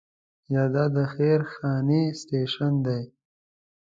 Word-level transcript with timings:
یا 0.53 0.63
دا 0.75 0.85
د 0.95 0.97
خیر 1.13 1.39
خانې 1.53 2.01
سټیشن 2.19 2.73
دی. 2.87 3.03